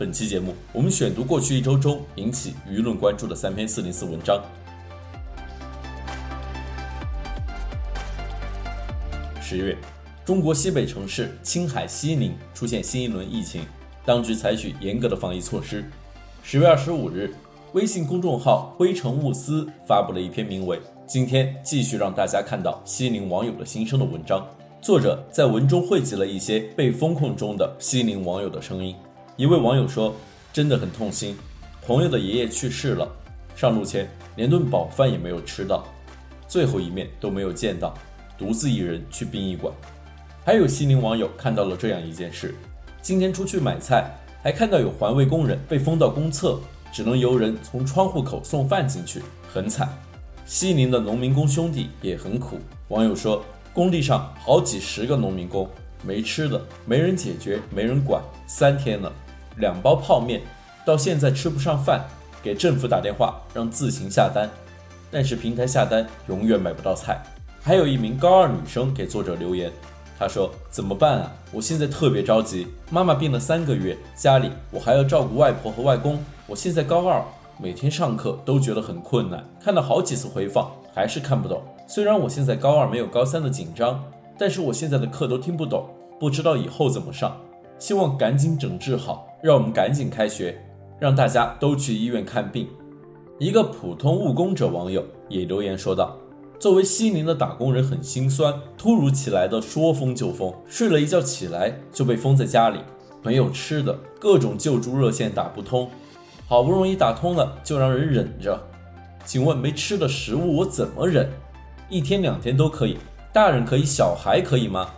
[0.00, 4.42] 本期节目，我们选读过去一周中引起舆论关注的三篇四零四文章。
[9.42, 9.76] 十月，
[10.24, 13.60] 中国西北城市青海西宁出现新一轮疫情，
[14.06, 15.84] 当局采取严格的防疫措施。
[16.42, 17.34] 十月二十五日，
[17.74, 24.48] 微信公众号“灰尘勿思”发布了一篇名为《今天继续让大家看到西宁网友的心声》的文章。
[24.80, 28.96] 作者在文中汇集了一些被封控中的西宁网友的声音。
[29.40, 30.14] 一位网友说
[30.52, 31.34] ：“真的很痛心，
[31.86, 33.10] 朋友的爷爷去世了，
[33.56, 35.82] 上路前连顿饱饭也没有吃到，
[36.46, 37.94] 最后一面都没有见到，
[38.36, 39.72] 独自一人去殡仪馆。”
[40.44, 42.54] 还有西宁网友看到了这样一件事：
[43.00, 46.60] 今天出去买菜，还看到有环卫工人被封到公厕，
[46.92, 49.88] 只能由人从窗户口送饭进去，很惨。
[50.44, 52.58] 西宁的农民工兄弟也很苦。
[52.88, 53.42] 网友说，
[53.72, 55.66] 工地上好几十个农民工，
[56.04, 59.10] 没吃的，没人解决，没人管，三天了。
[59.60, 60.40] 两包泡面，
[60.84, 62.04] 到现在吃不上饭，
[62.42, 64.50] 给政府打电话让自行下单，
[65.10, 67.22] 但是平台下单永远买不到菜。
[67.62, 69.70] 还有一名高二女生给作者留言，
[70.18, 71.32] 她说：“怎么办啊？
[71.52, 76.18] 我现在特别着急，妈妈病了三个月，家里我还要照顾外婆和外公。
[76.46, 77.22] 我现在高二，
[77.58, 81.62] 每天上课都觉得很困难，看了好几次回放还是看不懂。
[81.86, 84.02] 虽然我现在高二没有高三的紧张，
[84.38, 85.86] 但是我现在的课都听不懂，
[86.18, 87.36] 不知道以后怎么上。
[87.78, 90.60] 希望赶紧整治好。”让我们赶紧开学，
[90.98, 92.68] 让大家都去医院看病。
[93.38, 96.14] 一个普通务工者网友也留言说道
[96.60, 98.52] ：“作为西宁的打工人，很心酸。
[98.76, 102.80] 突如其来的说封就封，睡了一觉起来就被封在家里，
[103.22, 105.88] 没有吃的，各种救助热线打不通，
[106.46, 108.60] 好不容易打通了就让人忍着。
[109.24, 111.30] 请问没吃的食物我怎么忍？
[111.88, 112.98] 一天两天都可以，
[113.32, 114.90] 大人可以，小孩可以吗？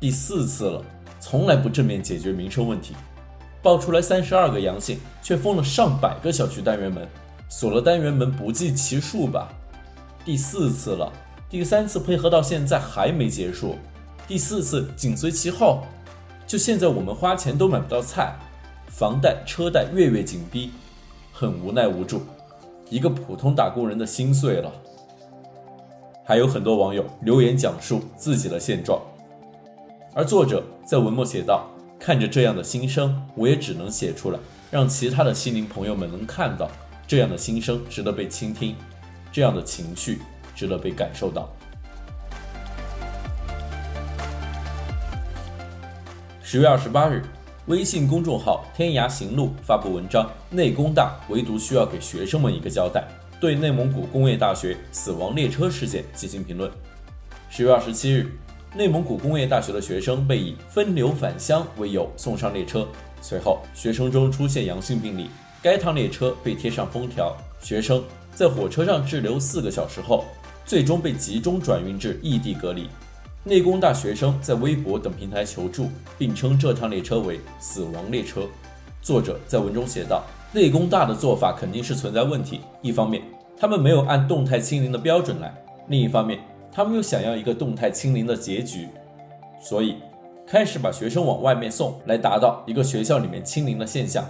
[0.00, 0.82] 第四次了，
[1.20, 2.94] 从来不正面解决民生问题。”
[3.66, 7.04] 爆出来三十二个阳性，却封了上百个小区单元门，
[7.48, 9.48] 锁了单元门不计其数吧？
[10.24, 11.12] 第四次了，
[11.50, 13.74] 第三次配合到现在还没结束，
[14.28, 15.82] 第四次紧随其后，
[16.46, 18.36] 就现在我们花钱都买不到菜，
[18.86, 20.70] 房贷车贷月月紧逼，
[21.32, 22.22] 很无奈无助，
[22.88, 24.70] 一个普通打工人的心碎了。
[26.24, 29.02] 还有很多网友留言讲述自己的现状，
[30.14, 31.68] 而作者在文末写道。
[32.06, 34.38] 看着这样的心声，我也只能写出来，
[34.70, 36.70] 让其他的心灵朋友们能看到，
[37.04, 38.76] 这样的心声值得被倾听，
[39.32, 40.20] 这样的情绪
[40.54, 41.52] 值得被感受到。
[46.44, 47.24] 十月二十八日，
[47.66, 53.02] 微信公众号“天涯行路”发布文章：“内工大唯独需要给学生们一个交代”，
[53.40, 56.70] 对内蒙古工业大学死亡列车事件进行评论。
[57.50, 58.30] 十月二十七日。
[58.74, 62.86] 内蒙古工业大学的学生被以分流返乡为由送上列车，
[63.22, 65.30] 随后学生中出现阳性病例，
[65.62, 67.34] 该趟列车被贴上封条。
[67.62, 68.04] 学生
[68.34, 70.24] 在火车上滞留四个小时后，
[70.66, 72.88] 最终被集中转运至异地隔离。
[73.44, 75.88] 内工大学生在微博等平台求助，
[76.18, 78.42] 并称这趟列车为“死亡列车”。
[79.00, 80.22] 作者在文中写道
[80.52, 83.22] ：“内工大的做法肯定是存在问题，一方面
[83.56, 85.54] 他们没有按动态清零的标准来，
[85.88, 86.40] 另一方面。”
[86.76, 88.86] 他们又想要一个动态清零的结局，
[89.58, 89.96] 所以
[90.46, 94.22] 开始把学生往外面送，来达到一个学校里面清零的现象。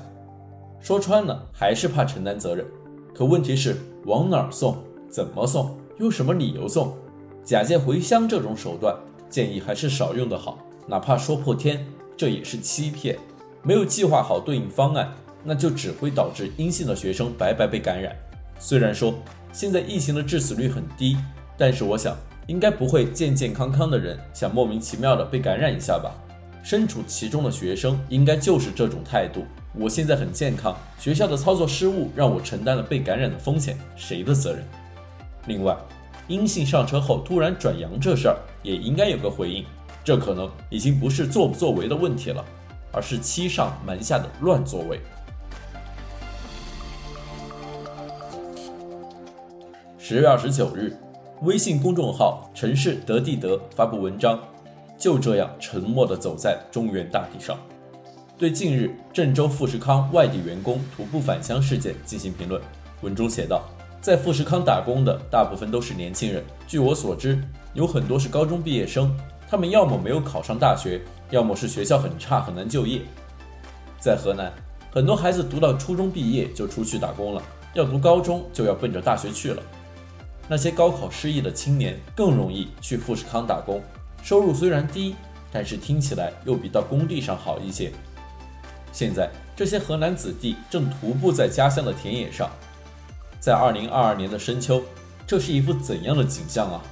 [0.81, 2.65] 说穿了，还是怕承担责任。
[3.13, 4.77] 可问题是，往哪儿送？
[5.11, 5.77] 怎么送？
[5.99, 6.97] 用什么理由送？
[7.43, 8.95] 假借回乡这种手段，
[9.29, 10.57] 建议还是少用的好。
[10.87, 11.85] 哪怕说破天，
[12.17, 13.19] 这也是欺骗。
[13.65, 15.13] 没有计划好对应方案，
[15.43, 18.15] 那就只会导致阴性的学生白白被感染。
[18.61, 19.13] 虽然说
[19.53, 21.17] 现在疫情的致死率很低，
[21.59, 22.17] 但是我想。
[22.47, 26.13] 应该不会健健康康的人想莫名其妙的被感染一下吧？
[26.63, 29.45] 身处其中的学生应该就是这种态度。
[29.73, 34.65] 我现在很健康，学校的操作失误让我承担了被感染的风险，谁的责任？
[35.47, 35.77] 另外，
[36.29, 39.65] 阴性上车后突然转阳这事儿也应该有个回应。
[40.03, 42.45] 这可能已经不是作不作为的问题了，
[42.93, 45.01] 而是欺上瞒下的乱作为。
[49.99, 50.97] 十月二十九日。
[51.47, 54.37] 微信公众号“城市德地德”发布文章，
[54.99, 57.57] 就这样沉默地走在中原大地上。
[58.37, 62.61] 对近日郑州富士康外地员工徒步返乡事件进行评论。
[63.03, 63.63] 文中写道，
[64.01, 67.41] 在富士康打工的大部分都是年轻人，据我所知，
[67.75, 69.17] 有很多是高中毕业生，
[69.49, 71.01] 他们要么没有考上大学，
[71.31, 73.03] 要么是学校很差，很难就业。
[74.01, 74.53] 在河南，
[74.91, 77.43] 很多孩子读到初中毕业就出去打工了，
[77.75, 79.63] 要读高中就要奔着大学去了。
[80.49, 83.83] 那些高考失意的青年更容易去富士康打工，
[84.23, 85.17] 收入虽然低，
[85.53, 87.91] 但是听起来又比到工地上好一些。
[88.93, 92.51] 现在这些河南子弟正徒步在家乡的田野上。
[93.39, 94.83] 在二零二二年的深秋，
[95.27, 96.83] 这是一幅怎样的景象啊？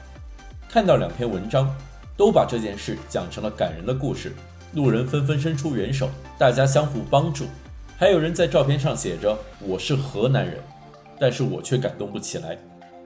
[0.69, 1.75] 看到两篇文章，
[2.17, 4.33] 都把这件事讲成了感人的故事，
[4.75, 7.47] 路人纷纷伸出援手，大家相互帮助，
[7.97, 10.61] 还有人在照片上写着“我是河南人”，
[11.19, 12.59] 但是我却感动不起来，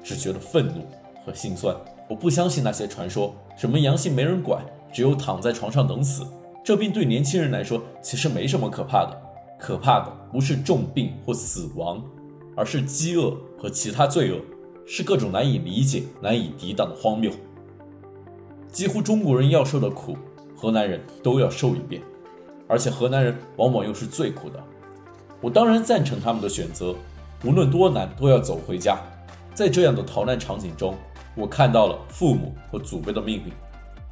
[0.02, 0.86] 只觉得愤怒
[1.24, 1.74] 和心酸。
[2.08, 6.26] 我不相信那些传说，什么阳性没人管，只有躺在床上等死。
[6.64, 9.20] 这病对年轻人来说其实没什么可怕的，
[9.58, 12.02] 可怕的不是重病或死亡。
[12.56, 14.40] 而是饥饿和其他罪恶，
[14.84, 17.30] 是各种难以理解、难以抵挡的荒谬。
[18.72, 20.16] 几乎中国人要受的苦，
[20.56, 22.02] 河南人都要受一遍，
[22.66, 24.60] 而且河南人往往又是最苦的。
[25.40, 26.96] 我当然赞成他们的选择，
[27.44, 28.98] 无论多难都要走回家。
[29.58, 30.96] 在这样的逃难场景中，
[31.34, 33.52] 我看到了父母和祖辈的命运，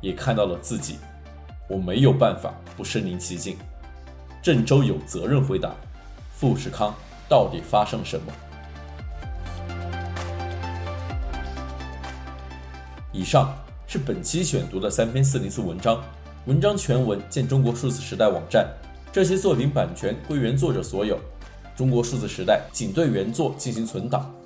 [0.00, 0.98] 也看到了自己。
[1.68, 3.56] 我没有办法不身临其境。
[4.42, 5.70] 郑州有责任回答，
[6.34, 6.92] 富士康。
[7.28, 8.32] 到底发生什么？
[13.12, 13.54] 以上
[13.86, 16.02] 是本期选读的三篇四零四文章，
[16.46, 18.68] 文章全文见中国数字时代网站。
[19.12, 21.16] 这些作品版权归原作者所有。
[21.76, 24.34] 中国数字时代仅对原作进行存档，